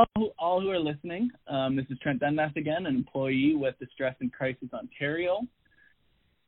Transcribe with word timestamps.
Hello, 0.00 0.30
all 0.38 0.62
who 0.62 0.70
are 0.70 0.78
listening. 0.78 1.30
Um, 1.46 1.76
this 1.76 1.84
is 1.90 1.98
Trent 1.98 2.20
Dundas 2.20 2.52
again, 2.56 2.86
an 2.86 2.96
employee 2.96 3.54
with 3.54 3.78
Distress 3.78 4.14
and 4.20 4.32
Crisis 4.32 4.68
Ontario. 4.72 5.40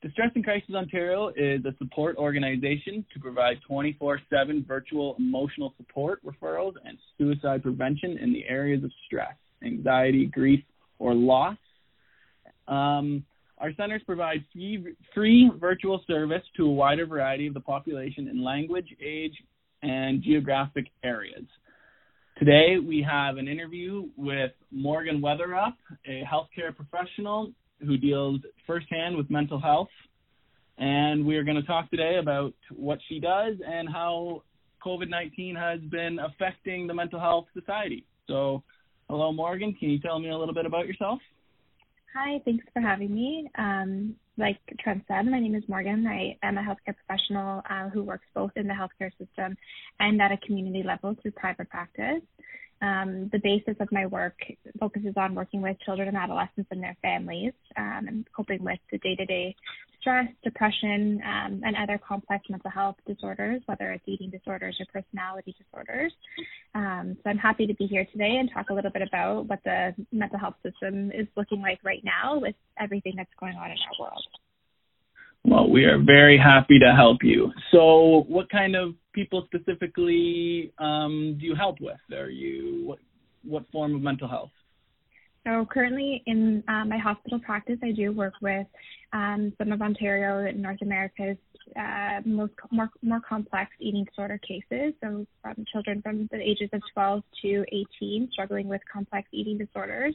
Distress 0.00 0.30
and 0.34 0.42
Crisis 0.42 0.74
Ontario 0.74 1.28
is 1.36 1.62
a 1.66 1.74
support 1.76 2.16
organization 2.16 3.04
to 3.12 3.20
provide 3.20 3.58
24 3.66 4.20
7 4.30 4.64
virtual 4.66 5.16
emotional 5.18 5.74
support 5.76 6.20
referrals 6.24 6.72
and 6.86 6.96
suicide 7.18 7.62
prevention 7.62 8.16
in 8.16 8.32
the 8.32 8.42
areas 8.48 8.82
of 8.84 8.90
stress, 9.04 9.34
anxiety, 9.62 10.24
grief, 10.24 10.64
or 10.98 11.12
loss. 11.12 11.58
Um, 12.68 13.22
our 13.58 13.74
centers 13.76 14.02
provide 14.06 14.46
free, 14.50 14.94
free 15.14 15.50
virtual 15.60 16.02
service 16.06 16.42
to 16.56 16.64
a 16.64 16.70
wider 16.70 17.04
variety 17.04 17.48
of 17.48 17.54
the 17.54 17.60
population 17.60 18.28
in 18.28 18.42
language, 18.42 18.88
age, 19.04 19.34
and 19.82 20.22
geographic 20.22 20.86
areas. 21.04 21.44
Today, 22.38 22.76
we 22.78 23.06
have 23.08 23.36
an 23.36 23.46
interview 23.46 24.08
with 24.16 24.52
Morgan 24.70 25.20
Weatherup, 25.20 25.74
a 26.06 26.22
healthcare 26.24 26.74
professional 26.74 27.52
who 27.80 27.96
deals 27.96 28.40
firsthand 28.66 29.16
with 29.16 29.30
mental 29.30 29.60
health. 29.60 29.90
And 30.78 31.24
we 31.26 31.36
are 31.36 31.44
going 31.44 31.56
to 31.56 31.62
talk 31.62 31.90
today 31.90 32.18
about 32.20 32.54
what 32.70 32.98
she 33.08 33.20
does 33.20 33.56
and 33.64 33.88
how 33.88 34.42
COVID 34.84 35.08
19 35.10 35.54
has 35.56 35.80
been 35.82 36.18
affecting 36.18 36.86
the 36.86 36.94
mental 36.94 37.20
health 37.20 37.46
society. 37.54 38.06
So, 38.26 38.62
hello, 39.08 39.30
Morgan. 39.32 39.74
Can 39.78 39.90
you 39.90 40.00
tell 40.00 40.18
me 40.18 40.30
a 40.30 40.36
little 40.36 40.54
bit 40.54 40.64
about 40.64 40.86
yourself? 40.86 41.20
Hi, 42.14 42.40
thanks 42.44 42.64
for 42.72 42.80
having 42.80 43.14
me. 43.14 43.50
Um, 43.58 44.16
like 44.38 44.58
Trent 44.80 45.02
said, 45.08 45.26
my 45.26 45.38
name 45.38 45.54
is 45.54 45.64
Morgan. 45.68 46.06
I 46.06 46.36
am 46.42 46.56
a 46.56 46.62
healthcare 46.62 46.94
professional 47.06 47.62
uh, 47.68 47.88
who 47.90 48.02
works 48.02 48.26
both 48.34 48.52
in 48.56 48.66
the 48.66 48.74
healthcare 48.74 49.10
system 49.18 49.56
and 50.00 50.20
at 50.22 50.32
a 50.32 50.38
community 50.38 50.82
level 50.82 51.14
through 51.20 51.32
private 51.32 51.68
practice. 51.68 52.22
Um, 52.82 53.30
the 53.32 53.38
basis 53.38 53.76
of 53.80 53.88
my 53.92 54.06
work 54.06 54.34
focuses 54.80 55.14
on 55.16 55.36
working 55.36 55.62
with 55.62 55.76
children 55.84 56.08
and 56.08 56.16
adolescents 56.16 56.68
and 56.72 56.82
their 56.82 56.96
families 57.00 57.52
um, 57.76 58.06
and 58.08 58.26
coping 58.36 58.64
with 58.64 58.80
the 58.90 58.98
day 58.98 59.14
to 59.14 59.24
day 59.24 59.54
stress, 60.00 60.26
depression, 60.42 61.22
um, 61.24 61.62
and 61.64 61.76
other 61.80 61.96
complex 61.96 62.44
mental 62.50 62.70
health 62.70 62.96
disorders, 63.06 63.62
whether 63.66 63.92
it's 63.92 64.02
eating 64.06 64.30
disorders 64.30 64.76
or 64.80 64.86
personality 64.92 65.54
disorders. 65.56 66.12
Um, 66.74 67.16
so 67.22 67.30
I'm 67.30 67.38
happy 67.38 67.68
to 67.68 67.74
be 67.74 67.86
here 67.86 68.04
today 68.10 68.36
and 68.40 68.50
talk 68.52 68.70
a 68.70 68.74
little 68.74 68.90
bit 68.90 69.02
about 69.02 69.46
what 69.46 69.60
the 69.64 69.94
mental 70.10 70.40
health 70.40 70.56
system 70.64 71.12
is 71.12 71.28
looking 71.36 71.62
like 71.62 71.78
right 71.84 72.02
now 72.04 72.40
with 72.40 72.56
everything 72.80 73.14
that's 73.16 73.30
going 73.38 73.54
on 73.54 73.70
in 73.70 73.76
our 73.76 74.06
world. 74.06 74.24
Well, 75.44 75.70
we 75.70 75.84
are 75.84 75.98
very 76.02 76.38
happy 76.38 76.78
to 76.80 76.92
help 76.94 77.18
you. 77.22 77.52
So, 77.70 78.24
what 78.28 78.50
kind 78.50 78.74
of 78.74 78.94
people 79.12 79.46
specifically 79.46 80.72
um, 80.78 81.36
do 81.38 81.46
you 81.46 81.54
help 81.54 81.80
with? 81.80 82.00
Are 82.12 82.30
you 82.30 82.86
what 82.86 82.98
what 83.44 83.64
form 83.72 83.94
of 83.94 84.02
mental 84.02 84.28
health? 84.28 84.50
So 85.44 85.66
currently 85.70 86.22
in 86.26 86.62
uh, 86.68 86.84
my 86.84 86.98
hospital 86.98 87.40
practice, 87.40 87.78
I 87.82 87.90
do 87.90 88.12
work 88.12 88.34
with 88.40 88.66
um, 89.12 89.52
some 89.58 89.72
of 89.72 89.82
Ontario 89.82 90.46
and 90.46 90.62
North 90.62 90.80
America's 90.82 91.36
uh, 91.78 92.20
most 92.24 92.52
more, 92.70 92.90
more 93.02 93.20
complex 93.20 93.70
eating 93.78 94.04
disorder 94.04 94.38
cases. 94.38 94.94
So 95.02 95.26
from 95.42 95.64
children 95.70 96.02
from 96.02 96.28
the 96.30 96.40
ages 96.40 96.70
of 96.72 96.82
12 96.92 97.22
to 97.42 97.64
18 98.00 98.28
struggling 98.32 98.68
with 98.68 98.80
complex 98.92 99.28
eating 99.32 99.58
disorders 99.58 100.14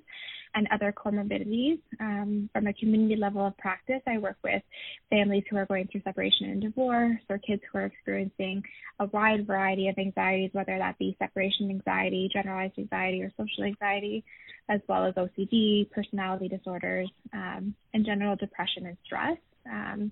and 0.55 0.67
other 0.71 0.93
comorbidities. 0.93 1.79
Um, 1.99 2.49
from 2.53 2.67
a 2.67 2.73
community 2.73 3.15
level 3.15 3.45
of 3.45 3.57
practice, 3.57 4.01
I 4.07 4.17
work 4.17 4.37
with 4.43 4.63
families 5.09 5.43
who 5.49 5.57
are 5.57 5.65
going 5.65 5.87
through 5.87 6.01
separation 6.03 6.49
and 6.49 6.61
divorce 6.61 7.19
or 7.29 7.37
kids 7.37 7.61
who 7.71 7.79
are 7.79 7.85
experiencing 7.85 8.63
a 8.99 9.05
wide 9.05 9.45
variety 9.45 9.87
of 9.87 9.97
anxieties, 9.97 10.49
whether 10.53 10.77
that 10.77 10.97
be 10.97 11.15
separation 11.19 11.69
anxiety, 11.69 12.29
generalized 12.33 12.77
anxiety, 12.77 13.21
or 13.21 13.31
social 13.37 13.63
anxiety, 13.63 14.23
as 14.69 14.81
well 14.87 15.05
as 15.05 15.13
OCD, 15.13 15.89
personality 15.91 16.47
disorders, 16.47 17.09
um, 17.33 17.75
and 17.93 18.05
general 18.05 18.35
depression 18.35 18.86
and 18.87 18.97
stress. 19.05 19.37
Um, 19.69 20.11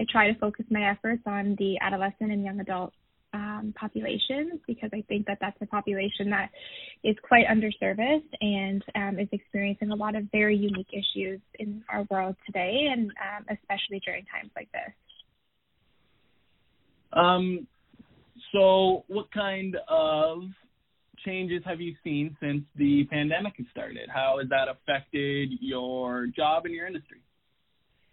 I 0.00 0.06
try 0.10 0.32
to 0.32 0.38
focus 0.38 0.66
my 0.70 0.90
efforts 0.90 1.22
on 1.26 1.56
the 1.58 1.78
adolescent 1.80 2.32
and 2.32 2.44
young 2.44 2.60
adult 2.60 2.92
um, 3.32 3.74
populations 3.78 4.60
because 4.66 4.90
I 4.92 5.02
think 5.08 5.26
that 5.26 5.38
that's 5.40 5.56
a 5.60 5.66
population 5.66 6.30
that 6.30 6.50
is 7.02 7.16
quite 7.26 7.46
underserviced 7.46 8.30
and 8.40 8.82
um, 8.94 9.18
is 9.18 9.28
experiencing 9.32 9.90
a 9.90 9.94
lot 9.94 10.14
of 10.14 10.24
very 10.30 10.56
unique 10.56 10.88
issues 10.92 11.40
in 11.58 11.82
our 11.88 12.06
world 12.10 12.36
today, 12.46 12.88
and 12.92 13.10
um, 13.10 13.44
especially 13.50 14.00
during 14.04 14.24
times 14.26 14.50
like 14.56 14.68
this. 14.72 14.92
Um, 17.12 17.66
so, 18.52 19.04
what 19.08 19.30
kind 19.32 19.76
of 19.88 20.42
changes 21.24 21.62
have 21.64 21.80
you 21.80 21.94
seen 22.04 22.36
since 22.40 22.62
the 22.76 23.04
pandemic 23.10 23.54
has 23.56 23.66
started? 23.70 24.08
How 24.12 24.38
has 24.40 24.48
that 24.50 24.68
affected 24.68 25.50
your 25.60 26.26
job 26.26 26.66
and 26.66 26.74
your 26.74 26.86
industry? 26.86 27.18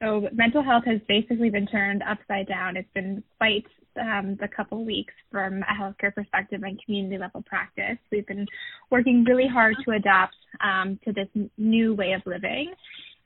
So 0.02 0.28
mental 0.34 0.64
health 0.64 0.84
has 0.88 1.00
basically 1.08 1.50
been 1.50 1.68
turned 1.68 2.02
upside 2.02 2.48
down. 2.48 2.76
It's 2.76 2.90
been 2.94 3.24
quite 3.38 3.66
um, 4.00 4.38
the 4.40 4.48
couple 4.48 4.84
weeks 4.84 5.14
from 5.32 5.64
a 5.64 5.74
healthcare 5.80 6.14
perspective 6.14 6.62
and 6.64 6.80
community 6.84 7.18
level 7.18 7.44
practice. 7.44 7.98
We've 8.12 8.26
been 8.26 8.48
working 8.90 9.24
really 9.28 9.48
hard 9.48 9.76
to 9.86 9.92
adapt 9.92 10.36
um, 10.62 11.00
to 11.06 11.14
this 11.14 11.28
new 11.58 11.94
way 11.94 12.14
of 12.14 12.22
living. 12.26 12.74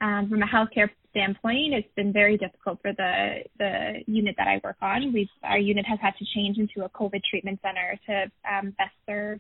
Um, 0.01 0.27
from 0.29 0.41
a 0.41 0.45
healthcare 0.45 0.89
standpoint, 1.11 1.73
it's 1.73 1.87
been 1.95 2.11
very 2.11 2.37
difficult 2.37 2.79
for 2.81 2.91
the 2.91 3.43
the 3.57 4.03
unit 4.07 4.35
that 4.37 4.47
I 4.47 4.59
work 4.63 4.75
on. 4.81 5.13
We've 5.13 5.29
our 5.43 5.59
unit 5.59 5.85
has 5.87 5.99
had 6.01 6.15
to 6.19 6.25
change 6.35 6.57
into 6.57 6.85
a 6.85 6.89
COVID 6.89 7.21
treatment 7.29 7.59
center 7.61 7.97
to 8.07 8.31
um, 8.51 8.71
best 8.77 8.91
serve 9.05 9.39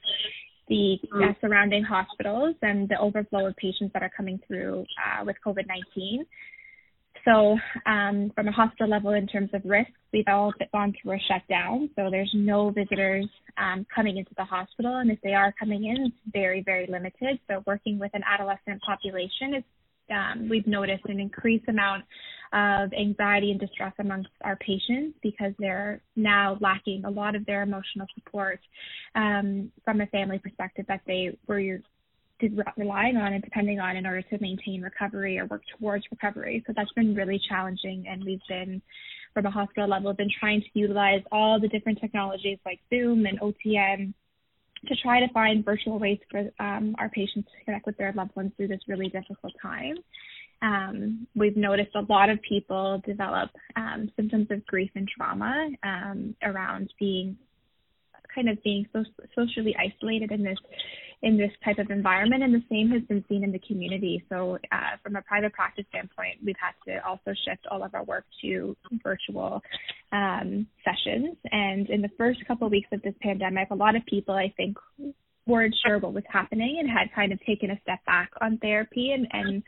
the 0.69 0.97
uh, 1.13 1.33
surrounding 1.41 1.83
hospitals 1.83 2.55
and 2.61 2.89
the 2.89 2.97
overflow 2.97 3.47
of 3.47 3.55
patients 3.57 3.91
that 3.93 4.01
are 4.01 4.11
coming 4.15 4.39
through 4.47 4.85
uh, 4.97 5.23
with 5.25 5.35
COVID 5.45 5.67
19. 5.67 6.25
So, 7.25 7.57
um, 7.87 8.31
from 8.35 8.47
a 8.47 8.51
hospital 8.51 8.87
level, 8.87 9.11
in 9.11 9.25
terms 9.25 9.49
of 9.53 9.65
risks, 9.65 9.91
we've 10.13 10.27
all 10.27 10.53
gone 10.71 10.93
through 11.01 11.13
a 11.13 11.19
shutdown. 11.27 11.89
So, 11.95 12.09
there's 12.11 12.31
no 12.35 12.69
visitors 12.69 13.25
um, 13.57 13.85
coming 13.93 14.17
into 14.17 14.31
the 14.37 14.45
hospital, 14.45 14.97
and 14.97 15.09
if 15.09 15.19
they 15.23 15.33
are 15.33 15.53
coming 15.59 15.85
in, 15.85 16.05
it's 16.05 16.15
very, 16.31 16.61
very 16.61 16.85
limited. 16.87 17.39
So, 17.49 17.63
working 17.65 17.97
with 17.97 18.11
an 18.13 18.21
adolescent 18.31 18.81
population 18.83 19.55
is 19.55 19.63
um, 20.11 20.47
we've 20.49 20.67
noticed 20.67 21.05
an 21.05 21.19
increased 21.19 21.67
amount 21.67 22.03
of 22.53 22.93
anxiety 22.93 23.51
and 23.51 23.59
distress 23.59 23.93
amongst 23.99 24.29
our 24.43 24.55
patients 24.57 25.17
because 25.23 25.51
they're 25.57 26.01
now 26.15 26.57
lacking 26.61 27.03
a 27.05 27.09
lot 27.09 27.35
of 27.35 27.45
their 27.45 27.63
emotional 27.63 28.05
support 28.13 28.59
um, 29.15 29.71
from 29.83 30.01
a 30.01 30.05
family 30.07 30.39
perspective 30.39 30.85
that 30.87 31.01
they 31.07 31.35
were 31.47 31.79
relying 32.77 33.17
on 33.17 33.33
and 33.33 33.43
depending 33.43 33.79
on 33.79 33.95
in 33.95 34.05
order 34.05 34.21
to 34.21 34.37
maintain 34.41 34.81
recovery 34.81 35.39
or 35.39 35.45
work 35.45 35.61
towards 35.77 36.03
recovery. 36.11 36.63
So 36.67 36.73
that's 36.75 36.91
been 36.93 37.15
really 37.15 37.39
challenging, 37.49 38.05
and 38.07 38.23
we've 38.23 38.41
been 38.47 38.81
from 39.33 39.45
a 39.45 39.51
hospital 39.51 39.89
level 39.89 40.13
been 40.13 40.29
trying 40.39 40.61
to 40.61 40.67
utilize 40.73 41.21
all 41.31 41.59
the 41.59 41.67
different 41.67 41.99
technologies 41.99 42.57
like 42.65 42.79
Zoom 42.89 43.25
and 43.25 43.39
OTN 43.39 44.13
to 44.87 44.95
try 45.01 45.19
to 45.19 45.27
find 45.33 45.65
virtual 45.65 45.99
ways 45.99 46.19
for 46.29 46.49
um, 46.59 46.95
our 46.99 47.09
patients 47.09 47.49
to 47.51 47.65
connect 47.65 47.85
with 47.85 47.97
their 47.97 48.13
loved 48.13 48.35
ones 48.35 48.51
through 48.55 48.67
this 48.67 48.79
really 48.87 49.09
difficult 49.09 49.53
time. 49.61 49.95
Um, 50.61 51.27
we've 51.35 51.57
noticed 51.57 51.95
a 51.95 52.01
lot 52.01 52.29
of 52.29 52.41
people 52.41 53.01
develop 53.05 53.49
um, 53.75 54.09
symptoms 54.15 54.47
of 54.51 54.65
grief 54.65 54.91
and 54.95 55.07
trauma 55.07 55.69
um, 55.83 56.35
around 56.43 56.93
being 56.99 57.37
kind 58.33 58.49
of 58.49 58.61
being 58.63 58.85
so, 58.91 59.03
socially 59.33 59.75
isolated 59.77 60.31
in 60.31 60.43
this 60.43 60.57
in 61.21 61.37
this 61.37 61.51
type 61.63 61.79
of 61.79 61.89
environment, 61.89 62.43
and 62.43 62.53
the 62.53 62.63
same 62.69 62.89
has 62.91 63.01
been 63.03 63.23
seen 63.29 63.43
in 63.43 63.51
the 63.51 63.59
community. 63.59 64.23
So, 64.29 64.57
uh, 64.71 64.97
from 65.03 65.15
a 65.15 65.21
private 65.21 65.53
practice 65.53 65.85
standpoint, 65.89 66.37
we've 66.45 66.55
had 66.59 66.73
to 66.91 67.05
also 67.07 67.33
shift 67.47 67.65
all 67.71 67.83
of 67.83 67.93
our 67.93 68.03
work 68.03 68.25
to 68.43 68.75
virtual 69.03 69.61
um, 70.11 70.67
sessions. 70.83 71.37
And 71.51 71.89
in 71.89 72.01
the 72.01 72.11
first 72.17 72.45
couple 72.47 72.67
of 72.67 72.71
weeks 72.71 72.89
of 72.91 73.01
this 73.01 73.15
pandemic, 73.21 73.69
a 73.71 73.75
lot 73.75 73.95
of 73.95 74.05
people, 74.05 74.35
I 74.35 74.53
think, 74.57 74.77
weren't 75.47 75.75
sure 75.85 75.99
what 75.99 76.13
was 76.13 76.23
happening 76.27 76.77
and 76.79 76.89
had 76.89 77.13
kind 77.13 77.31
of 77.31 77.39
taken 77.45 77.71
a 77.71 77.79
step 77.81 78.03
back 78.05 78.31
on 78.41 78.57
therapy 78.57 79.11
and, 79.11 79.27
and 79.31 79.63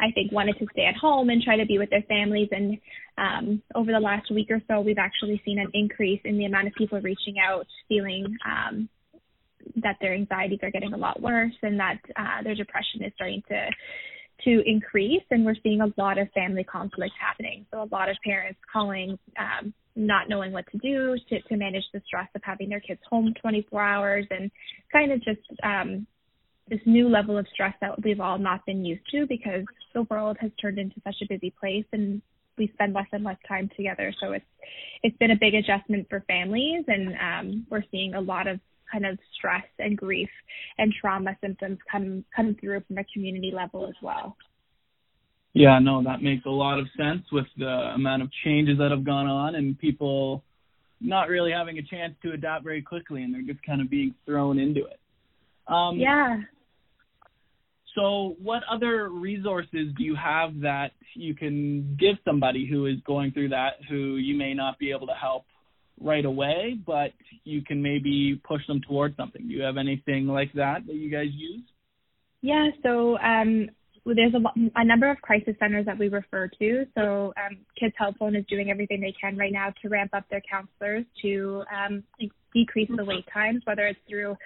I 0.00 0.12
think 0.12 0.30
wanted 0.30 0.58
to 0.58 0.66
stay 0.72 0.84
at 0.84 0.96
home 0.96 1.28
and 1.28 1.42
try 1.42 1.56
to 1.56 1.66
be 1.66 1.78
with 1.78 1.90
their 1.90 2.04
families. 2.08 2.48
And 2.52 2.78
um, 3.16 3.62
over 3.74 3.90
the 3.90 3.98
last 3.98 4.32
week 4.32 4.48
or 4.50 4.62
so, 4.68 4.80
we've 4.80 4.98
actually 4.98 5.42
seen 5.44 5.58
an 5.58 5.70
increase 5.74 6.20
in 6.24 6.38
the 6.38 6.44
amount 6.44 6.68
of 6.68 6.74
people 6.74 7.00
reaching 7.00 7.34
out, 7.44 7.66
feeling 7.88 8.24
um, 8.46 8.88
that 9.76 9.96
their 10.00 10.14
anxieties 10.14 10.60
are 10.62 10.70
getting 10.70 10.92
a 10.92 10.96
lot 10.96 11.20
worse 11.20 11.54
and 11.62 11.78
that 11.78 11.98
uh, 12.16 12.42
their 12.42 12.54
depression 12.54 13.02
is 13.04 13.12
starting 13.14 13.42
to 13.48 13.68
to 14.44 14.62
increase 14.66 15.22
and 15.30 15.44
we're 15.44 15.56
seeing 15.62 15.80
a 15.80 15.92
lot 16.00 16.16
of 16.16 16.30
family 16.30 16.62
conflict 16.62 17.12
happening. 17.20 17.66
So 17.72 17.82
a 17.82 17.88
lot 17.90 18.08
of 18.08 18.16
parents 18.24 18.60
calling 18.72 19.18
um, 19.36 19.74
not 19.96 20.28
knowing 20.28 20.52
what 20.52 20.64
to 20.70 20.78
do 20.78 21.16
to, 21.28 21.42
to 21.42 21.56
manage 21.56 21.82
the 21.92 22.00
stress 22.06 22.28
of 22.36 22.42
having 22.44 22.68
their 22.68 22.80
kids 22.80 23.00
home 23.10 23.34
24 23.40 23.82
hours 23.82 24.26
and 24.30 24.50
kind 24.92 25.10
of 25.10 25.18
just 25.24 25.40
um, 25.64 26.06
this 26.68 26.80
new 26.86 27.08
level 27.08 27.36
of 27.36 27.46
stress 27.52 27.74
that 27.80 28.02
we've 28.04 28.20
all 28.20 28.38
not 28.38 28.64
been 28.64 28.84
used 28.84 29.02
to 29.10 29.26
because 29.26 29.64
the 29.94 30.02
world 30.02 30.36
has 30.40 30.50
turned 30.60 30.78
into 30.78 30.96
such 31.02 31.16
a 31.22 31.26
busy 31.28 31.52
place 31.58 31.84
and 31.92 32.22
we 32.56 32.70
spend 32.74 32.92
less 32.92 33.06
and 33.12 33.24
less 33.24 33.36
time 33.46 33.70
together. 33.76 34.12
So 34.20 34.32
it's 34.32 34.44
it's 35.02 35.16
been 35.18 35.30
a 35.30 35.36
big 35.36 35.54
adjustment 35.54 36.06
for 36.08 36.24
families 36.26 36.84
and 36.88 37.14
um, 37.16 37.66
we're 37.70 37.84
seeing 37.90 38.14
a 38.14 38.20
lot 38.20 38.46
of 38.46 38.60
kind 38.90 39.06
of 39.06 39.18
stress 39.36 39.64
and 39.78 39.96
grief 39.96 40.28
and 40.78 40.92
trauma 41.00 41.36
symptoms 41.40 41.78
come 41.90 42.24
come 42.34 42.56
through 42.60 42.82
from 42.86 42.98
a 42.98 43.04
community 43.12 43.52
level 43.54 43.86
as 43.86 43.94
well. 44.02 44.36
Yeah, 45.54 45.78
no, 45.80 46.02
that 46.04 46.22
makes 46.22 46.44
a 46.46 46.50
lot 46.50 46.78
of 46.78 46.86
sense 46.96 47.22
with 47.32 47.46
the 47.56 47.66
amount 47.66 48.22
of 48.22 48.30
changes 48.44 48.78
that 48.78 48.90
have 48.90 49.04
gone 49.04 49.26
on 49.26 49.54
and 49.54 49.78
people 49.78 50.44
not 51.00 51.28
really 51.28 51.52
having 51.52 51.78
a 51.78 51.82
chance 51.82 52.14
to 52.22 52.32
adapt 52.32 52.64
very 52.64 52.82
quickly 52.82 53.22
and 53.22 53.34
they're 53.34 53.42
just 53.42 53.64
kind 53.64 53.80
of 53.80 53.88
being 53.88 54.14
thrown 54.26 54.58
into 54.58 54.84
it. 54.84 55.00
Um, 55.66 55.98
yeah. 55.98 56.36
So, 57.94 58.36
what 58.40 58.62
other 58.70 59.08
resources 59.08 59.88
do 59.96 60.04
you 60.04 60.14
have 60.14 60.60
that 60.60 60.92
you 61.14 61.34
can 61.34 61.96
give 61.98 62.16
somebody 62.24 62.68
who 62.70 62.86
is 62.86 62.96
going 63.04 63.32
through 63.32 63.48
that, 63.48 63.72
who 63.88 64.16
you 64.16 64.36
may 64.36 64.54
not 64.54 64.78
be 64.78 64.92
able 64.92 65.08
to 65.08 65.14
help 65.14 65.44
right 66.00 66.24
away, 66.24 66.78
but 66.86 67.12
you 67.44 67.62
can 67.62 67.82
maybe 67.82 68.40
push 68.46 68.66
them 68.66 68.80
towards 68.88 69.16
something? 69.16 69.42
Do 69.42 69.52
you 69.52 69.62
have 69.62 69.76
anything 69.76 70.26
like 70.26 70.52
that 70.54 70.86
that 70.86 70.94
you 70.94 71.10
guys 71.10 71.28
use? 71.32 71.62
Yeah, 72.40 72.68
so 72.82 73.18
um, 73.18 73.68
there's 74.04 74.34
a, 74.34 74.40
a, 74.76 74.84
number 74.84 75.10
of 75.10 75.20
crisis 75.22 75.54
centers 75.58 75.86
that 75.86 75.98
we 75.98 76.08
refer 76.08 76.48
to. 76.58 76.86
So 76.96 77.32
um, 77.36 77.58
Kids 77.78 77.94
Help 77.98 78.16
Phone 78.18 78.36
is 78.36 78.44
doing 78.48 78.70
everything 78.70 79.00
they 79.00 79.14
can 79.20 79.36
right 79.36 79.52
now 79.52 79.72
to 79.82 79.88
ramp 79.88 80.10
up 80.14 80.24
their 80.30 80.42
counselors 80.48 81.04
to 81.22 81.64
um, 81.74 82.04
decrease 82.54 82.90
the 82.94 83.04
wait 83.04 83.24
times, 83.32 83.62
whether 83.64 83.86
it's 83.86 83.98
through 84.08 84.36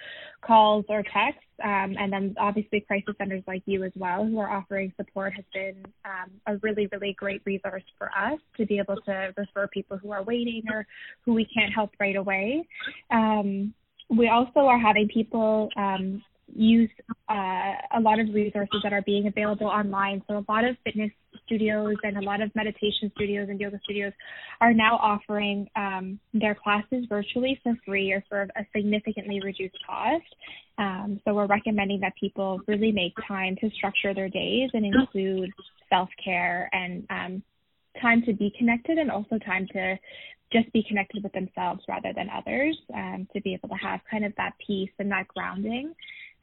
calls 0.40 0.84
or 0.88 1.02
texts. 1.02 1.44
Um, 1.62 1.94
and 1.99 2.12
then 2.12 2.34
obviously 2.40 2.81
crisis 2.81 3.14
centers 3.19 3.44
like 3.46 3.62
you 3.66 3.84
as 3.84 3.93
well, 3.94 4.25
who 4.25 4.38
are 4.40 4.50
offering 4.50 4.93
support, 4.96 5.32
has 5.34 5.44
been 5.54 5.76
um, 6.04 6.31
a 6.46 6.56
really, 6.58 6.88
really 6.90 7.14
great 7.16 7.40
resource 7.44 7.84
for 7.99 8.08
us 8.08 8.40
to 8.56 8.66
be 8.66 8.78
able 8.78 8.96
to 9.02 9.32
refer 9.37 9.69
people 9.69 9.96
who 9.96 10.10
are 10.10 10.25
waiting 10.25 10.62
or 10.70 10.87
who 11.25 11.34
we 11.34 11.46
can't 11.54 11.72
help 11.72 11.90
right 12.00 12.16
away. 12.16 12.66
Um, 13.10 13.75
we 14.10 14.28
also 14.28 14.60
are 14.60 14.78
having 14.78 15.08
people 15.08 15.69
um, 15.76 16.22
use 16.54 16.90
uh, 17.28 17.72
a 17.96 18.00
lot 18.00 18.19
of 18.19 18.28
resources 18.32 18.81
that 18.82 18.93
are 18.93 19.02
being 19.02 19.26
available 19.26 19.66
online. 19.66 20.22
So 20.28 20.38
a 20.38 20.44
lot 20.52 20.64
of 20.64 20.76
fitness 20.84 21.10
studios 21.46 21.96
and 22.02 22.16
a 22.16 22.20
lot 22.20 22.40
of 22.40 22.54
meditation 22.54 23.10
studios 23.14 23.49
and 23.49 23.60
yoga 23.60 23.81
studios 23.84 24.12
are 24.60 24.72
now 24.72 24.96
offering 24.96 25.69
um, 25.76 26.19
their 26.34 26.54
classes 26.54 27.06
virtually 27.08 27.58
for 27.62 27.75
free 27.87 28.12
or 28.12 28.22
for 28.28 28.43
a 28.43 28.66
significantly 28.75 29.40
reduced 29.43 29.76
cost. 29.87 30.25
Um, 30.78 31.20
so 31.25 31.34
we're 31.34 31.46
recommending 31.46 32.00
that 32.00 32.12
people 32.19 32.60
really 32.66 32.93
make 32.93 33.12
time 33.26 33.56
to 33.60 33.70
structure 33.70 34.14
their 34.14 34.28
days 34.28 34.70
and 34.72 34.84
include 34.84 35.50
self-care 35.90 36.69
and 36.72 37.06
um, 37.10 37.43
time 38.00 38.22
to 38.26 38.32
be 38.32 38.52
connected 38.58 38.99
and 38.99 39.10
also 39.10 39.38
time 39.38 39.66
to 39.72 39.96
just 40.52 40.70
be 40.72 40.84
connected 40.87 41.22
with 41.22 41.32
themselves 41.32 41.81
rather 41.88 42.12
than 42.14 42.28
others 42.28 42.76
um, 42.94 43.26
to 43.34 43.40
be 43.40 43.54
able 43.54 43.69
to 43.69 43.75
have 43.75 44.00
kind 44.10 44.25
of 44.25 44.32
that 44.37 44.52
peace 44.66 44.90
and 44.99 45.10
that 45.10 45.26
grounding 45.28 45.94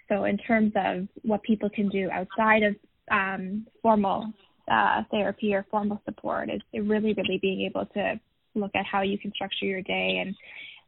so 0.10 0.26
in 0.26 0.38
terms 0.38 0.74
of 0.76 1.08
what 1.22 1.42
people 1.44 1.70
can 1.70 1.88
do 1.90 2.10
outside 2.12 2.64
of 2.64 2.76
um, 3.12 3.66
formal 3.82 4.34
uh, 4.70 5.04
therapy 5.12 5.54
or 5.54 5.66
formal 5.72 6.02
support, 6.06 6.50
is 6.50 6.62
really, 6.74 7.14
really 7.14 7.40
being 7.42 7.62
able 7.62 7.86
to 7.94 8.20
look 8.56 8.72
at 8.76 8.86
how 8.86 9.02
you 9.02 9.18
can 9.18 9.32
structure 9.34 9.66
your 9.66 9.82
day 9.82 10.22
and 10.26 10.36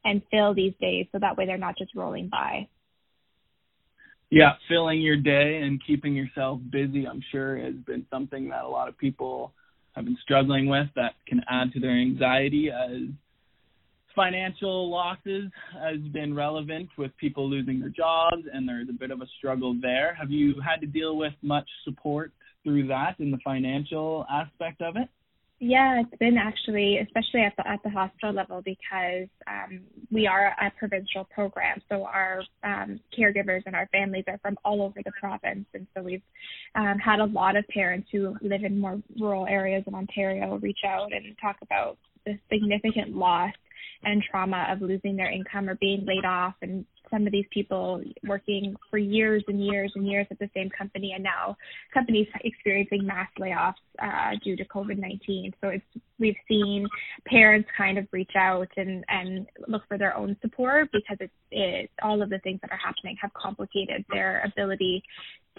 and 0.03 0.21
fill 0.31 0.53
these 0.53 0.73
days 0.81 1.05
so 1.11 1.19
that 1.19 1.37
way 1.37 1.45
they're 1.45 1.59
not 1.59 1.77
just 1.77 1.93
rolling 1.95 2.27
by. 2.27 2.67
Yeah, 4.31 4.53
filling 4.67 4.99
your 5.01 5.17
day 5.17 5.61
and 5.63 5.79
keeping 5.85 6.15
yourself 6.15 6.59
busy, 6.71 7.07
I'm 7.07 7.21
sure, 7.31 7.57
has 7.57 7.75
been 7.85 8.05
something 8.09 8.49
that 8.49 8.63
a 8.63 8.67
lot 8.67 8.87
of 8.87 8.97
people 8.97 9.53
have 9.91 10.05
been 10.05 10.17
struggling 10.23 10.67
with 10.67 10.87
that 10.95 11.13
can 11.27 11.41
add 11.49 11.71
to 11.73 11.79
their 11.79 11.91
anxiety 11.91 12.71
as 12.71 13.09
financial 14.15 14.89
losses 14.89 15.49
has 15.73 15.99
been 16.11 16.33
relevant 16.33 16.89
with 16.97 17.15
people 17.17 17.49
losing 17.49 17.79
their 17.79 17.89
jobs 17.89 18.43
and 18.51 18.67
there's 18.67 18.89
a 18.89 18.93
bit 18.93 19.11
of 19.11 19.21
a 19.21 19.27
struggle 19.37 19.77
there. 19.81 20.13
Have 20.15 20.31
you 20.31 20.55
had 20.61 20.81
to 20.81 20.87
deal 20.87 21.17
with 21.17 21.33
much 21.41 21.67
support 21.83 22.31
through 22.63 22.87
that 22.87 23.15
in 23.19 23.31
the 23.31 23.39
financial 23.43 24.25
aspect 24.31 24.81
of 24.81 24.95
it? 24.95 25.09
Yeah, 25.63 26.01
it's 26.01 26.17
been 26.17 26.37
actually, 26.39 26.97
especially 26.97 27.41
at 27.41 27.53
the 27.55 27.67
at 27.67 27.83
the 27.83 27.89
hospital 27.91 28.33
level, 28.33 28.63
because 28.65 29.27
um, 29.45 29.81
we 30.09 30.25
are 30.25 30.55
a 30.59 30.71
provincial 30.79 31.23
program, 31.25 31.79
so 31.87 32.03
our 32.03 32.41
um, 32.63 32.99
caregivers 33.15 33.61
and 33.67 33.75
our 33.75 33.87
families 33.91 34.23
are 34.27 34.39
from 34.39 34.57
all 34.65 34.81
over 34.81 35.01
the 35.05 35.11
province, 35.19 35.67
and 35.75 35.85
so 35.95 36.01
we've 36.01 36.23
um, 36.73 36.97
had 36.97 37.19
a 37.19 37.25
lot 37.25 37.55
of 37.55 37.67
parents 37.67 38.07
who 38.11 38.35
live 38.41 38.63
in 38.63 38.79
more 38.79 38.99
rural 39.19 39.45
areas 39.45 39.83
in 39.85 39.93
Ontario 39.93 40.57
reach 40.57 40.79
out 40.83 41.13
and 41.13 41.23
talk 41.39 41.57
about 41.61 41.99
the 42.25 42.39
significant 42.51 43.15
loss 43.15 43.53
and 44.03 44.23
trauma 44.29 44.67
of 44.69 44.81
losing 44.81 45.15
their 45.15 45.31
income 45.31 45.69
or 45.69 45.75
being 45.75 46.05
laid 46.05 46.25
off 46.25 46.55
and 46.61 46.85
some 47.11 47.27
of 47.27 47.31
these 47.31 47.45
people 47.51 48.01
working 48.25 48.73
for 48.89 48.97
years 48.97 49.43
and 49.47 49.63
years 49.63 49.91
and 49.95 50.07
years 50.07 50.25
at 50.31 50.39
the 50.39 50.49
same 50.55 50.69
company 50.69 51.11
and 51.13 51.23
now 51.23 51.55
companies 51.93 52.27
experiencing 52.43 53.05
mass 53.05 53.27
layoffs 53.37 53.73
uh, 54.01 54.31
due 54.43 54.55
to 54.55 54.63
COVID-19. 54.65 55.51
So 55.61 55.67
it's 55.67 55.83
we've 56.19 56.35
seen 56.47 56.87
parents 57.25 57.67
kind 57.77 57.97
of 57.97 58.07
reach 58.11 58.31
out 58.37 58.69
and 58.77 59.03
and 59.09 59.45
look 59.67 59.83
for 59.87 59.97
their 59.97 60.15
own 60.15 60.37
support 60.41 60.89
because 60.93 61.17
it's 61.19 61.33
it 61.51 61.91
all 62.01 62.21
of 62.21 62.29
the 62.29 62.39
things 62.39 62.59
that 62.61 62.71
are 62.71 62.79
happening 62.83 63.17
have 63.21 63.33
complicated 63.33 64.05
their 64.09 64.41
ability 64.45 65.03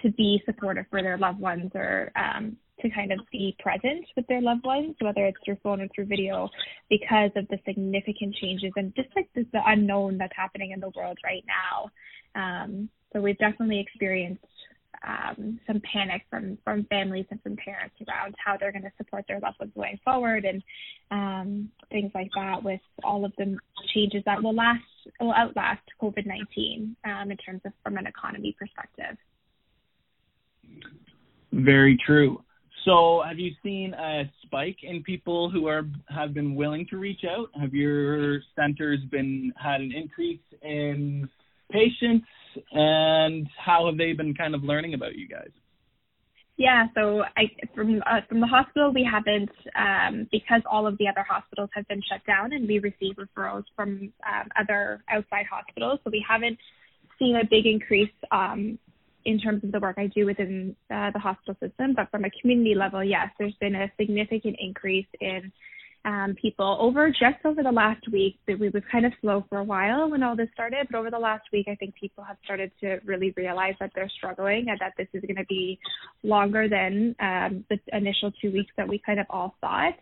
to 0.00 0.10
be 0.12 0.42
supportive 0.46 0.86
for 0.90 1.02
their 1.02 1.18
loved 1.18 1.38
ones 1.38 1.70
or 1.74 2.10
um, 2.16 2.56
to 2.82 2.90
kind 2.90 3.12
of 3.12 3.20
be 3.30 3.56
present 3.58 4.04
with 4.16 4.26
their 4.26 4.40
loved 4.40 4.64
ones, 4.64 4.94
whether 5.00 5.26
it's 5.26 5.38
through 5.44 5.56
phone 5.62 5.80
or 5.80 5.88
through 5.94 6.06
video, 6.06 6.48
because 6.90 7.30
of 7.36 7.46
the 7.48 7.58
significant 7.64 8.34
changes 8.36 8.72
and 8.76 8.94
just 8.94 9.08
like 9.16 9.28
the, 9.34 9.44
unknown 9.66 10.18
that's 10.18 10.36
happening 10.36 10.72
in 10.72 10.80
the 10.80 10.90
world 10.96 11.18
right 11.24 11.44
now. 11.46 11.90
Um, 12.34 12.88
so 13.12 13.20
we've 13.20 13.38
definitely 13.38 13.80
experienced 13.80 14.44
um, 15.06 15.58
some 15.66 15.80
panic 15.92 16.22
from 16.30 16.58
from 16.64 16.84
families 16.84 17.26
and 17.30 17.42
from 17.42 17.56
parents 17.56 17.96
around 18.06 18.34
how 18.42 18.56
they're 18.56 18.72
going 18.72 18.82
to 18.82 18.92
support 18.98 19.24
their 19.26 19.40
loved 19.40 19.58
ones 19.58 19.72
going 19.74 19.98
forward 20.04 20.44
and 20.44 20.62
um, 21.10 21.70
things 21.90 22.12
like 22.14 22.30
that. 22.36 22.62
With 22.62 22.80
all 23.02 23.24
of 23.24 23.32
the 23.36 23.56
changes 23.94 24.22
that 24.26 24.42
will 24.42 24.54
last 24.54 24.82
will 25.20 25.32
outlast 25.32 25.82
COVID 26.00 26.26
nineteen 26.26 26.96
um, 27.04 27.30
in 27.30 27.36
terms 27.38 27.62
of 27.64 27.72
from 27.82 27.96
an 27.96 28.06
economy 28.06 28.54
perspective. 28.58 29.16
Very 31.52 31.98
true. 32.06 32.42
So, 32.84 33.22
have 33.26 33.38
you 33.38 33.52
seen 33.62 33.94
a 33.94 34.24
spike 34.42 34.78
in 34.82 35.02
people 35.02 35.50
who 35.50 35.66
are 35.66 35.86
have 36.08 36.34
been 36.34 36.54
willing 36.54 36.86
to 36.90 36.96
reach 36.96 37.20
out? 37.28 37.48
Have 37.60 37.74
your 37.74 38.40
centers 38.56 38.98
been 39.10 39.52
had 39.62 39.80
an 39.80 39.92
increase 39.92 40.40
in 40.62 41.28
patients, 41.70 42.26
and 42.72 43.46
how 43.56 43.86
have 43.86 43.96
they 43.98 44.12
been 44.12 44.34
kind 44.34 44.54
of 44.54 44.64
learning 44.64 44.94
about 44.94 45.14
you 45.14 45.28
guys? 45.28 45.50
Yeah, 46.56 46.86
so 46.94 47.22
I 47.36 47.44
from 47.74 48.02
uh, 48.04 48.20
from 48.28 48.40
the 48.40 48.46
hospital 48.46 48.92
we 48.92 49.08
haven't 49.10 49.50
um, 49.76 50.28
because 50.30 50.62
all 50.70 50.86
of 50.86 50.98
the 50.98 51.08
other 51.08 51.24
hospitals 51.28 51.70
have 51.74 51.86
been 51.88 52.02
shut 52.10 52.24
down, 52.26 52.52
and 52.52 52.68
we 52.68 52.78
receive 52.78 53.16
referrals 53.16 53.64
from 53.76 54.12
um, 54.26 54.48
other 54.58 55.02
outside 55.08 55.46
hospitals. 55.50 56.00
So 56.04 56.10
we 56.10 56.24
haven't 56.28 56.58
seen 57.18 57.36
a 57.36 57.44
big 57.44 57.66
increase 57.66 58.12
um, 58.30 58.78
in 59.24 59.38
terms 59.38 59.64
of 59.64 59.72
the 59.72 59.80
work 59.80 59.96
I 59.98 60.06
do 60.08 60.26
within 60.26 60.76
uh, 60.90 61.10
the 61.12 61.18
hospital 61.18 61.54
system. 61.60 61.94
But 61.94 62.10
from 62.10 62.24
a 62.24 62.30
community 62.40 62.74
level, 62.74 63.02
yes, 63.02 63.28
there's 63.38 63.54
been 63.60 63.74
a 63.74 63.90
significant 63.98 64.56
increase 64.60 65.06
in 65.20 65.52
um, 66.04 66.34
people 66.40 66.76
over 66.80 67.10
just 67.10 67.44
over 67.44 67.62
the 67.62 67.70
last 67.70 68.10
week. 68.10 68.38
That 68.48 68.58
we 68.58 68.68
was 68.70 68.82
kind 68.90 69.06
of 69.06 69.12
slow 69.20 69.44
for 69.48 69.58
a 69.58 69.64
while 69.64 70.10
when 70.10 70.22
all 70.22 70.36
this 70.36 70.48
started, 70.52 70.88
but 70.90 70.98
over 70.98 71.10
the 71.10 71.18
last 71.18 71.44
week, 71.52 71.68
I 71.68 71.74
think 71.76 71.94
people 71.94 72.24
have 72.24 72.36
started 72.44 72.72
to 72.80 72.98
really 73.04 73.32
realize 73.36 73.74
that 73.80 73.92
they're 73.94 74.10
struggling 74.16 74.66
and 74.68 74.78
that 74.80 74.94
this 74.98 75.08
is 75.12 75.22
going 75.22 75.36
to 75.36 75.46
be 75.48 75.78
longer 76.22 76.68
than 76.68 77.14
um, 77.20 77.64
the 77.70 77.78
initial 77.96 78.32
two 78.40 78.52
weeks 78.52 78.72
that 78.76 78.88
we 78.88 79.00
kind 79.04 79.20
of 79.20 79.26
all 79.30 79.54
thought. 79.60 79.94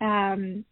Um, 0.00 0.64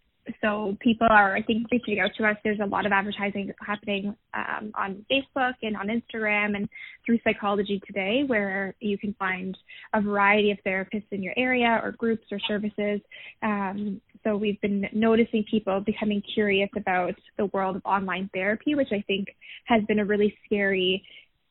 so 0.43 0.77
people 0.81 1.07
are, 1.11 1.35
I 1.37 1.43
think, 1.43 1.67
reaching 1.71 2.01
out 2.01 2.11
to 2.19 2.27
us. 2.27 2.37
There's 2.45 2.61
a 2.61 2.67
lot 2.67 2.87
of 2.87 2.93
advertising 2.93 3.53
happening 3.67 4.15
um, 4.35 4.71
on 4.75 5.05
Facebook 5.11 5.55
and 5.63 5.77
on 5.77 5.89
Instagram 5.89 6.57
and 6.57 6.69
through 7.05 7.19
Psychology 7.25 7.81
Today, 7.87 8.25
where 8.27 8.75
you 8.81 8.99
can 8.99 9.15
find 9.19 9.57
a 9.95 10.01
variety 10.01 10.51
of 10.51 10.59
therapists 10.67 11.07
in 11.11 11.23
your 11.23 11.35
area 11.37 11.81
or 11.83 11.93
groups 11.93 12.25
or 12.31 12.39
services. 12.41 13.01
Um, 13.43 14.01
so 14.25 14.37
we've 14.37 14.61
been 14.61 14.87
noticing 14.93 15.45
people 15.51 15.81
becoming 15.81 16.23
curious 16.35 16.71
about 16.77 17.15
the 17.39 17.47
world 17.47 17.77
of 17.77 17.83
online 17.85 18.29
therapy, 18.35 18.75
which 18.75 18.93
I 18.93 19.03
think 19.07 19.29
has 19.65 19.83
been 19.89 20.01
a 20.01 20.05
really 20.05 20.37
scary 20.45 21.03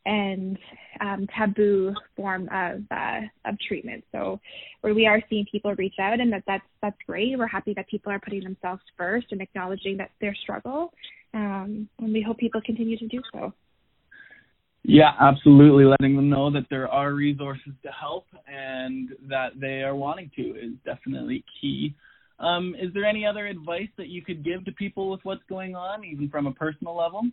and 0.10 0.58
um, 1.02 1.28
taboo 1.38 1.94
form 2.16 2.50
of 2.52 2.82
uh, 2.92 3.22
of 3.46 3.56
treatment. 3.68 4.04
So 4.12 4.40
where 4.82 4.96
we 4.96 5.06
are 5.06 5.22
seeing 5.30 5.46
people 5.52 5.74
reach 5.76 5.96
out, 6.02 6.20
and 6.20 6.34
that 6.34 6.44
that's 6.48 6.64
that's 6.82 6.98
great. 7.06 7.38
We're 7.38 7.48
happy 7.48 7.74
that 7.76 7.88
people 7.88 8.12
are 8.12 8.20
putting 8.20 8.44
themselves 8.44 8.82
first 8.98 9.28
and 9.32 9.42
acknowledging 9.42 9.98
that 9.98 10.10
their 10.20 10.36
struggle, 10.44 10.92
um, 11.34 11.88
and 12.00 12.12
we 12.12 12.22
hope 12.22 12.40
people 12.40 12.62
continue 12.66 12.98
to 12.98 13.08
do 13.08 13.22
so. 13.32 13.54
Yeah, 14.84 15.12
absolutely. 15.20 15.86
Letting 15.86 16.16
them 16.16 16.30
know 16.30 16.50
that 16.52 16.66
there 16.70 16.88
are 16.88 17.14
resources 17.14 17.74
to 17.84 17.92
help 17.92 18.26
and 18.48 19.10
that 19.28 19.50
they 19.60 19.84
are 19.84 19.96
wanting 19.96 20.32
to 20.38 20.42
is 20.42 20.72
definitely 20.86 21.44
key. 21.62 21.94
Um, 22.40 22.74
is 22.82 22.92
there 22.94 23.06
any 23.06 23.26
other 23.26 23.46
advice 23.46 23.90
that 23.98 24.08
you 24.08 24.24
could 24.24 24.44
give 24.44 24.64
to 24.66 24.72
people 24.72 25.12
with 25.12 25.20
what's 25.24 25.44
going 25.50 25.76
on, 25.76 26.06
even 26.06 26.30
from 26.30 26.48
a 26.48 26.54
personal 26.54 26.96
level? 26.96 27.24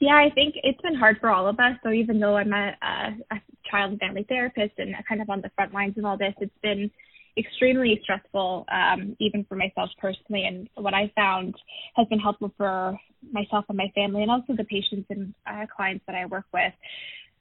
Yeah, 0.00 0.14
I 0.14 0.30
think 0.32 0.54
it's 0.62 0.80
been 0.80 0.94
hard 0.94 1.18
for 1.20 1.30
all 1.30 1.48
of 1.48 1.58
us. 1.58 1.76
So 1.82 1.90
even 1.90 2.20
though 2.20 2.36
I'm 2.36 2.52
a, 2.52 2.72
a, 2.82 3.34
a 3.34 3.40
child 3.68 3.92
and 3.92 4.00
family 4.00 4.24
therapist 4.28 4.74
and 4.78 4.94
kind 5.08 5.20
of 5.20 5.28
on 5.28 5.40
the 5.40 5.50
front 5.56 5.74
lines 5.74 5.98
of 5.98 6.04
all 6.04 6.16
this, 6.16 6.34
it's 6.40 6.52
been 6.62 6.90
extremely 7.36 7.98
stressful, 8.02 8.64
um, 8.70 9.16
even 9.18 9.44
for 9.48 9.56
myself 9.56 9.90
personally. 10.00 10.44
And 10.46 10.68
what 10.74 10.94
I 10.94 11.10
found 11.16 11.54
has 11.96 12.06
been 12.08 12.20
helpful 12.20 12.52
for 12.56 12.96
myself 13.32 13.64
and 13.68 13.76
my 13.76 13.90
family, 13.94 14.22
and 14.22 14.30
also 14.30 14.54
the 14.56 14.64
patients 14.64 15.06
and 15.10 15.34
uh, 15.46 15.66
clients 15.74 16.04
that 16.06 16.14
I 16.14 16.26
work 16.26 16.46
with, 16.52 16.72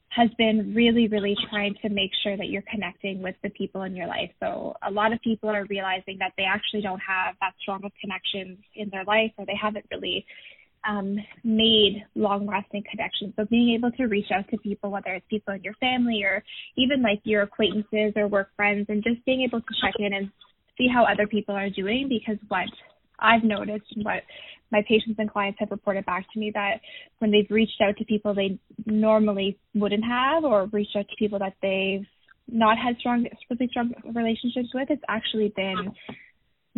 has 0.10 0.30
been 0.38 0.74
really, 0.74 1.08
really 1.08 1.36
trying 1.50 1.76
to 1.84 1.90
make 1.90 2.12
sure 2.24 2.38
that 2.38 2.48
you're 2.48 2.64
connecting 2.72 3.22
with 3.22 3.36
the 3.44 3.50
people 3.52 3.84
in 3.84 3.96
your 3.96 4.08
life. 4.08 4.32
So 4.40 4.76
a 4.88 4.90
lot 4.90 5.14
of 5.14 5.22
people 5.22 5.50
are 5.50 5.66
realizing 5.66 6.18
that 6.20 6.34
they 6.38 6.44
actually 6.44 6.82
don't 6.82 7.02
have 7.08 7.36
that 7.42 7.54
strong 7.62 7.84
of 7.84 7.92
connections 8.02 8.58
in 8.76 8.90
their 8.90 9.04
life, 9.04 9.32
or 9.38 9.46
they 9.46 9.58
haven't 9.62 9.86
really 9.92 10.26
um, 10.88 11.18
made 11.44 12.04
long 12.16 12.46
lasting 12.46 12.84
connections. 12.90 13.34
So 13.36 13.46
being 13.46 13.76
able 13.76 13.92
to 13.92 14.06
reach 14.06 14.32
out 14.34 14.50
to 14.50 14.58
people, 14.58 14.92
whether 14.92 15.14
it's 15.14 15.26
people 15.30 15.54
in 15.54 15.64
your 15.64 15.74
family 15.76 16.24
or 16.24 16.44
even 16.78 17.02
like 17.02 17.22
your 17.24 17.44
acquaintances 17.44 18.14
or 18.16 18.28
work 18.28 18.50
friends, 18.56 18.86
and 18.90 19.04
just 19.04 19.24
being 19.26 19.42
able 19.42 19.62
to 19.62 19.74
check 19.82 19.94
in 20.00 20.14
and 20.14 20.30
see 20.78 20.88
how 20.94 21.06
other 21.06 21.28
people 21.28 21.56
are 21.56 21.70
doing 21.70 22.08
because 22.08 22.38
what 22.48 22.68
I've 23.20 23.44
noticed 23.44 23.86
and 23.96 24.06
what 24.06 24.24
my 24.72 24.82
patients 24.88 25.16
and 25.18 25.32
clients 25.32 25.60
have 25.60 25.72
reported 25.72 26.06
back 26.06 26.26
to 26.34 26.40
me 26.40 26.52
that 26.54 26.82
when 27.20 27.32
they've 27.32 27.50
reached 27.50 27.82
out 27.82 27.98
to 27.98 28.06
people 28.06 28.36
they 28.36 28.60
normally 28.86 29.58
wouldn't 29.74 30.04
have 30.04 30.44
or 30.44 30.66
reached 30.68 30.96
out 30.96 31.08
to 31.10 31.16
people 31.18 31.40
that 31.40 31.54
they've 31.62 32.06
not 32.50 32.78
had 32.78 32.96
strong 33.00 33.26
really 33.50 33.68
strong 33.70 33.94
relationships 34.14 34.70
with, 34.74 34.90
it's 34.90 35.04
actually 35.10 35.52
been 35.56 35.92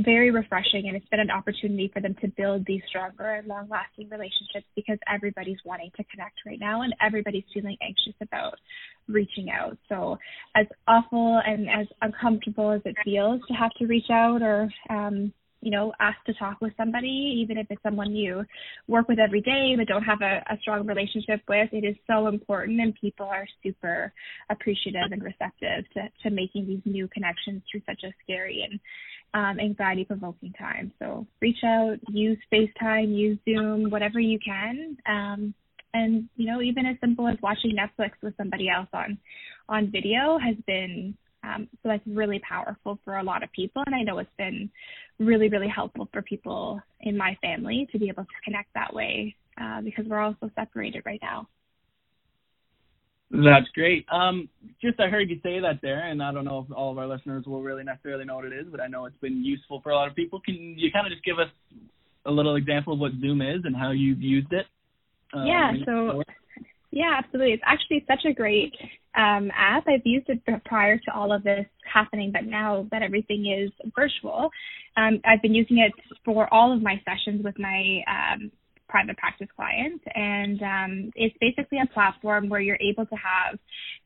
very 0.04 0.32
refreshing 0.32 0.88
and 0.88 0.96
it's 0.96 1.08
been 1.10 1.20
an 1.20 1.32
opportunity 1.32 1.90
for 1.94 2.02
them 2.02 2.16
to 2.22 2.28
build 2.30 2.66
these 2.66 2.82
stronger 2.88 3.36
and 3.36 3.48
long 3.48 3.68
lasting 3.70 4.10
relationships 4.10 4.66
because 4.76 4.98
everybody's 5.14 5.58
wanting 5.66 5.92
to 5.98 6.04
connect 6.06 6.36
right 6.46 6.60
now 6.60 6.82
and 6.82 6.94
everybody's 7.02 7.44
feeling 7.54 7.78
anxious 7.82 8.16
about 8.22 8.56
reaching 9.08 9.50
out. 9.50 9.78
So 9.90 10.18
as 10.56 10.68
awful 10.88 11.42
and 11.46 11.70
as 11.70 11.88
uncomfortable 12.02 12.72
as 12.72 12.82
it 12.86 12.96
feels 13.04 13.42
to 13.48 13.54
have 13.54 13.72
to 13.80 13.88
reach 13.88 14.10
out 14.10 14.42
or 14.42 14.70
um 14.90 15.34
you 15.62 15.72
know, 15.72 15.92
ask 16.00 16.18
to 16.26 16.34
talk 16.36 16.62
with 16.62 16.74
somebody, 16.78 17.40
even 17.42 17.58
if 17.58 17.68
it's 17.70 17.84
someone 17.84 18.16
you 18.16 18.44
work 18.88 19.08
with 19.08 19.20
every 19.20 19.42
day 19.42 19.74
but 19.78 19.88
don't 19.88 20.04
have 20.04 20.22
a, 20.22 20.44
a 20.54 20.58
strong 20.62 20.86
relationship 20.86 21.42
with, 21.48 21.70
it 21.74 21.86
is 21.86 21.96
so 22.08 22.28
important 22.28 22.80
and 22.80 22.94
people 22.96 23.26
are 23.26 23.46
super 23.62 24.14
appreciative 24.50 25.12
and 25.12 25.22
receptive 25.22 25.84
to, 25.94 26.02
to 26.24 26.34
making 26.34 26.68
these 26.68 26.82
new 26.86 27.08
connections 27.10 27.62
through 27.70 27.82
such 27.86 28.04
a 28.04 28.14
scary 28.24 28.66
and 28.70 28.80
um, 29.34 29.60
anxiety 29.60 30.06
provoking 30.06 30.54
time. 30.54 30.92
So 31.00 31.28
reach 31.42 31.64
out, 31.66 31.98
use 32.10 32.40
FaceTime, 32.52 33.16
use 33.16 33.38
Zoom, 33.46 33.90
whatever 33.90 34.20
you 34.20 34.40
can. 34.44 34.98
Um, 35.08 35.54
and 35.94 36.30
you 36.36 36.46
know, 36.46 36.62
even 36.62 36.86
as 36.86 36.96
simple 37.02 37.28
as 37.28 37.38
watching 37.42 37.76
Netflix 37.76 38.12
with 38.22 38.36
somebody 38.38 38.70
else 38.70 38.90
on 38.94 39.18
on 39.68 39.92
video 39.92 40.40
has 40.40 40.56
been 40.66 41.16
um, 41.44 41.68
so 41.82 41.90
that's 41.90 42.04
really 42.06 42.42
powerful 42.48 43.00
for 43.06 43.18
a 43.18 43.24
lot 43.24 43.44
of 43.44 43.52
people. 43.52 43.84
And 43.86 43.96
I 43.96 44.04
know 44.04 44.20
it's 44.20 44.30
been 44.38 44.70
really, 45.20 45.50
really 45.50 45.68
helpful 45.68 46.08
for 46.12 46.22
people 46.22 46.82
in 47.02 47.18
my 47.18 47.38
family 47.42 47.88
to 47.92 48.00
be 48.00 48.10
able 48.10 48.24
to 48.24 48.30
connect 48.44 48.74
that 48.74 48.94
way 48.94 49.36
uh, 49.60 49.82
because 49.82 50.06
we're 50.08 50.20
all 50.20 50.36
so 50.40 50.50
separated 50.56 51.04
right 51.06 51.20
now. 51.22 51.48
That's 53.32 53.68
great. 53.76 54.08
Um, 54.12 54.50
just 54.82 55.00
I 55.00 55.08
heard 55.08 55.30
you 55.30 55.40
say 55.44 55.60
that 55.60 55.80
there, 55.84 56.08
and 56.08 56.24
I 56.24 56.32
don't 56.32 56.46
know 56.46 56.66
if 56.68 56.76
all 56.76 56.92
of 56.92 56.98
our 56.98 57.06
listeners 57.06 57.46
will 57.46 57.62
really 57.62 57.84
necessarily 57.84 58.26
know 58.26 58.38
what 58.38 58.46
it 58.46 58.54
is, 58.54 58.66
but 58.72 58.82
I 58.82 58.88
know 58.88 59.06
it's 59.06 59.20
been 59.22 59.46
useful 59.46 59.82
for 59.84 59.92
a 59.92 59.96
lot 59.96 60.08
of 60.08 60.16
people. 60.16 60.40
Can 60.40 60.56
you 60.56 60.92
kind 60.92 61.06
of 61.06 61.14
just 61.14 61.24
give 61.24 61.38
us 61.38 61.50
a 62.26 62.32
little 62.32 62.56
example 62.56 62.94
of 62.94 63.00
what 63.00 63.12
Zoom 63.22 63.42
is 63.42 63.62
and 63.66 63.76
how 63.76 63.92
you've 63.92 64.22
used 64.22 64.52
it? 64.52 64.66
Um, 65.34 65.46
yeah. 65.46 65.72
So. 65.86 66.24
Yeah, 66.92 67.20
absolutely. 67.20 67.54
It's 67.54 67.64
actually 67.68 68.04
such 68.08 68.26
a 68.26 68.34
great 68.34 68.74
um, 69.16 69.52
app. 69.56 69.88
I've 69.88 70.06
used 70.06 70.30
it 70.30 70.42
prior 70.66 70.98
to 70.98 71.14
all 71.14 71.32
of 71.34 71.44
this 71.44 71.66
happening, 71.92 72.32
but 72.32 72.46
now 72.46 72.88
that 72.92 73.02
everything 73.02 73.46
is 73.48 73.72
virtual, 73.96 74.50
um, 74.98 75.22
I've 75.26 75.42
been 75.42 75.56
using 75.56 75.80
it 75.80 75.92
for 76.26 76.52
all 76.54 76.74
of 76.74 76.82
my 76.82 77.02
sessions 77.06 77.44
with 77.44 77.58
my 77.58 78.02
um, 78.08 78.52
private 78.88 79.18
practice 79.18 79.48
clients. 79.56 80.04
And 80.16 80.62
um, 80.62 81.12
it's 81.16 81.36
basically 81.40 81.78
a 81.80 81.94
platform 81.94 82.50
where 82.50 82.60
you're 82.60 82.80
able 82.82 83.06
to 83.06 83.16
have 83.16 83.60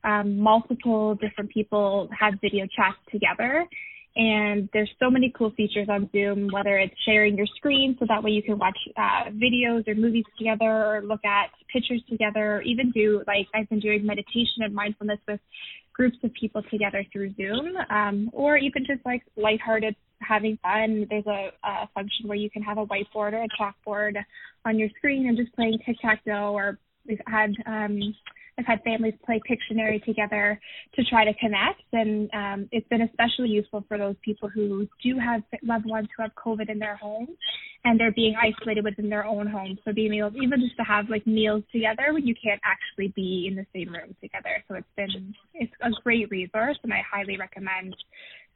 um, 0.03 0.38
multiple 0.38 1.15
different 1.15 1.50
people 1.50 2.10
have 2.17 2.33
video 2.41 2.65
chats 2.75 2.98
together. 3.12 3.65
And 4.15 4.70
there's 4.74 4.91
so 5.00 5.10
many 5.10 5.34
cool 5.36 5.51
features 5.51 5.88
on 5.89 6.08
Zoom, 6.12 6.50
whether 6.51 6.77
it's 6.77 6.93
sharing 7.03 7.36
your 7.36 7.48
screen 7.58 7.96
so 8.00 8.05
that 8.08 8.24
way 8.24 8.29
you 8.32 8.43
can 8.43 8.60
watch 8.60 8.77
uh, 8.96 9.32
videos 9.32 9.88
or 9.88 9.96
movies 9.96 10.25
together 10.38 10.65
or 10.65 11.01
look 11.03 11.25
at 11.25 11.50
pictures 11.72 12.01
together, 12.08 12.58
or 12.58 12.62
even 12.62 12.91
do 12.91 13.24
like 13.25 13.48
I've 13.55 13.70
been 13.70 13.79
doing 13.79 14.05
meditation 14.05 14.62
and 14.62 14.74
mindfulness 14.74 15.20
with 15.27 15.39
groups 15.93 16.17
of 16.24 16.32
people 16.39 16.62
together 16.70 17.03
through 17.12 17.34
Zoom, 17.36 17.75
um, 17.89 18.29
or 18.34 18.58
even 18.58 18.86
just 18.86 19.03
like 19.03 19.24
lighthearted 19.36 19.96
having 20.22 20.58
fun. 20.62 21.08
There's 21.10 21.25
a, 21.25 21.50
a 21.63 21.89
function 21.96 22.27
where 22.27 22.38
you 22.38 22.50
can 22.50 22.62
have 22.62 22.77
a 22.77 22.86
whiteboard 22.86 23.34
or 23.34 23.43
a 23.43 23.48
chalkboard 23.60 24.15
on 24.65 24.77
your 24.77 24.89
screen 24.98 25.27
and 25.27 25.38
just 25.38 25.53
playing 25.55 25.79
tic 25.86 25.98
tac 26.01 26.24
toe 26.25 26.53
or 26.53 26.77
we've 27.08 27.20
had 27.27 27.51
um 27.65 28.00
I've 28.57 28.65
had 28.65 28.83
families 28.83 29.15
play 29.25 29.41
Pictionary 29.50 30.03
together 30.03 30.60
to 30.95 31.03
try 31.05 31.25
to 31.25 31.33
connect, 31.36 31.81
and 31.91 32.29
um, 32.33 32.69
it's 32.72 32.88
been 32.88 33.01
especially 33.01 33.50
useful 33.50 33.83
for 33.88 33.98
those 33.98 34.15
people 34.22 34.48
who 34.48 34.88
do 35.03 35.17
have 35.17 35.41
loved 35.63 35.86
ones 35.86 36.07
who 36.15 36.24
have 36.24 36.31
COVID 36.36 36.69
in 36.69 36.77
their 36.77 36.95
home, 36.95 37.27
and 37.83 38.00
they're 38.00 38.12
being 38.12 38.36
isolated 38.41 38.83
within 38.83 39.10
their 39.10 39.25
own 39.25 39.48
home. 39.48 39.77
So 39.83 39.91
being 39.91 40.13
able, 40.13 40.31
even 40.38 40.62
just 40.62 40.77
to 40.77 40.83
have 40.83 41.10
like 41.10 41.25
meals 41.25 41.63
together 41.72 42.13
when 42.13 42.27
you 42.27 42.36
can't 42.41 42.62
actually 42.63 43.12
be 43.15 43.48
in 43.50 43.55
the 43.55 43.65
same 43.74 43.93
room 43.93 44.15
together. 44.22 44.63
So 44.67 44.75
it's 44.75 44.88
been 44.95 45.33
it's 45.53 45.74
a 45.81 45.89
great 46.03 46.29
resource, 46.29 46.77
and 46.83 46.93
I 46.93 47.01
highly 47.10 47.38
recommend 47.38 47.95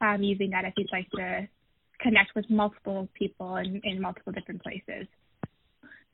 um, 0.00 0.22
using 0.22 0.50
that 0.50 0.64
if 0.64 0.74
you'd 0.76 0.92
like 0.92 1.10
to 1.16 1.48
connect 2.00 2.36
with 2.36 2.48
multiple 2.48 3.08
people 3.14 3.56
in, 3.56 3.80
in 3.82 4.00
multiple 4.00 4.32
different 4.32 4.62
places. 4.62 5.08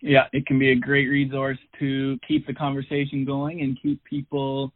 Yeah, 0.01 0.25
it 0.33 0.47
can 0.47 0.59
be 0.59 0.73
a 0.73 0.77
great 0.77 1.07
resource 1.07 1.59
to 1.79 2.19
keep 2.27 2.47
the 2.47 2.55
conversation 2.55 3.25
going 3.25 3.63
and 3.63 3.81
keep 3.81 4.03
people 4.05 4.73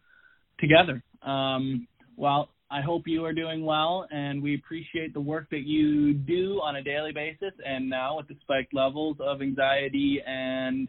together. 0.59 1.03
Um, 1.23 1.87
well, 2.17 2.49
I 2.71 2.83
hope 2.83 3.05
you 3.07 3.25
are 3.25 3.33
doing 3.33 3.65
well, 3.65 4.07
and 4.11 4.43
we 4.43 4.55
appreciate 4.55 5.15
the 5.15 5.21
work 5.21 5.49
that 5.51 5.67
you 5.67 6.13
do 6.13 6.61
on 6.63 6.77
a 6.77 6.83
daily 6.83 7.13
basis. 7.13 7.53
And 7.65 7.89
now, 7.89 8.19
with 8.19 8.29
the 8.29 8.37
spiked 8.43 8.75
levels 8.75 9.17
of 9.21 9.41
anxiety 9.41 10.21
and 10.27 10.89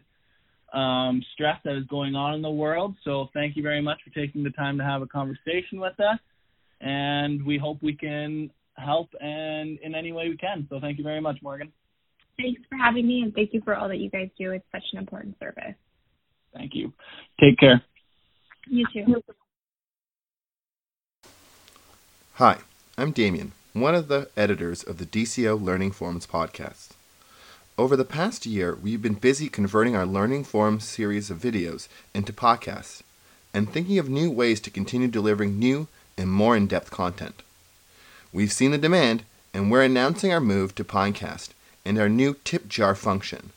um, 0.74 1.22
stress 1.32 1.58
that 1.64 1.76
is 1.76 1.86
going 1.86 2.14
on 2.14 2.34
in 2.34 2.42
the 2.42 2.50
world, 2.50 2.94
so 3.04 3.28
thank 3.32 3.56
you 3.56 3.62
very 3.62 3.80
much 3.80 3.98
for 4.04 4.10
taking 4.10 4.42
the 4.42 4.50
time 4.50 4.76
to 4.78 4.84
have 4.84 5.00
a 5.00 5.06
conversation 5.06 5.80
with 5.80 5.98
us. 6.00 6.18
And 6.82 7.44
we 7.44 7.58
hope 7.58 7.82
we 7.82 7.94
can 7.94 8.50
help 8.76 9.08
and 9.20 9.78
in 9.80 9.94
any 9.94 10.12
way 10.12 10.28
we 10.28 10.36
can. 10.36 10.66
So 10.70 10.80
thank 10.80 10.98
you 10.98 11.04
very 11.04 11.20
much, 11.20 11.38
Morgan. 11.42 11.72
Thanks 12.36 12.62
for 12.68 12.76
having 12.76 13.06
me 13.06 13.22
and 13.22 13.34
thank 13.34 13.52
you 13.52 13.60
for 13.62 13.74
all 13.74 13.88
that 13.88 13.98
you 13.98 14.10
guys 14.10 14.30
do. 14.38 14.52
It's 14.52 14.64
such 14.72 14.84
an 14.92 14.98
important 14.98 15.38
service. 15.38 15.74
Thank 16.54 16.74
you. 16.74 16.92
Take 17.38 17.58
care. 17.58 17.82
You 18.68 18.86
too. 18.92 19.22
Hi, 22.34 22.58
I'm 22.96 23.12
Damien, 23.12 23.52
one 23.72 23.94
of 23.94 24.08
the 24.08 24.30
editors 24.36 24.82
of 24.82 24.98
the 24.98 25.04
DCO 25.04 25.60
Learning 25.60 25.90
Forums 25.90 26.26
podcast. 26.26 26.90
Over 27.76 27.96
the 27.96 28.04
past 28.04 28.46
year, 28.46 28.74
we've 28.74 29.02
been 29.02 29.14
busy 29.14 29.48
converting 29.48 29.96
our 29.96 30.06
Learning 30.06 30.44
Forums 30.44 30.84
series 30.84 31.30
of 31.30 31.38
videos 31.38 31.88
into 32.14 32.32
podcasts 32.32 33.02
and 33.52 33.68
thinking 33.70 33.98
of 33.98 34.08
new 34.08 34.30
ways 34.30 34.60
to 34.60 34.70
continue 34.70 35.08
delivering 35.08 35.58
new 35.58 35.88
and 36.16 36.30
more 36.30 36.56
in 36.56 36.66
depth 36.66 36.90
content. 36.90 37.42
We've 38.32 38.52
seen 38.52 38.70
the 38.70 38.78
demand, 38.78 39.24
and 39.52 39.70
we're 39.70 39.82
announcing 39.82 40.32
our 40.32 40.40
move 40.40 40.74
to 40.76 40.84
Pinecast 40.84 41.50
and 41.84 41.98
our 41.98 42.08
new 42.08 42.36
tip 42.44 42.68
jar 42.68 42.94
function. 42.94 43.50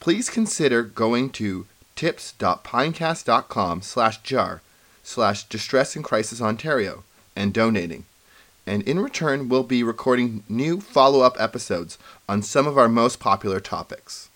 Please 0.00 0.30
consider 0.30 0.82
going 0.82 1.30
to 1.30 1.66
tips.pinecast.com 1.96 3.82
slash 3.82 4.18
jar 4.22 4.62
slash 5.02 5.44
distress 5.44 5.96
and 5.96 6.04
crisis 6.04 6.40
Ontario 6.40 7.02
and 7.34 7.52
donating. 7.54 8.04
And 8.66 8.82
in 8.82 9.00
return, 9.00 9.48
we'll 9.48 9.62
be 9.62 9.82
recording 9.82 10.44
new 10.48 10.80
follow 10.80 11.22
up 11.22 11.40
episodes 11.40 11.96
on 12.28 12.42
some 12.42 12.66
of 12.66 12.76
our 12.76 12.88
most 12.88 13.18
popular 13.18 13.60
topics. 13.60 14.28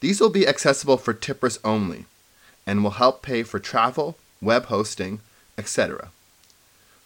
These 0.00 0.20
will 0.20 0.30
be 0.30 0.48
accessible 0.48 0.96
for 0.96 1.12
tippers 1.12 1.58
only 1.62 2.06
and 2.66 2.82
will 2.82 2.92
help 2.92 3.22
pay 3.22 3.42
for 3.42 3.58
travel, 3.58 4.16
web 4.40 4.66
hosting, 4.66 5.20
etc. 5.58 6.10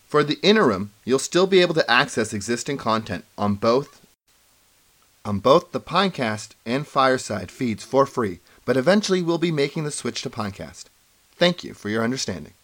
For 0.09 0.25
the 0.25 0.39
interim, 0.43 0.93
you'll 1.05 1.19
still 1.19 1.47
be 1.47 1.61
able 1.61 1.75
to 1.75 1.91
access 1.91 2.33
existing 2.33 2.79
content 2.79 3.25
on 3.37 3.57
both 3.57 4.01
on 5.25 5.41
both 5.41 5.73
the 5.73 5.81
Pinecast 5.81 6.53
and 6.65 6.87
Fireside 6.87 7.51
feeds 7.51 7.85
for 7.85 8.07
free, 8.07 8.41
but 8.65 8.79
eventually 8.79 9.21
we'll 9.21 9.37
be 9.37 9.53
making 9.53 9.85
the 9.85 9.91
switch 9.91 10.23
to 10.23 10.31
Pinecast. 10.31 10.85
Thank 11.37 11.63
you 11.63 11.75
for 11.75 11.91
your 11.91 12.03
understanding. 12.03 12.55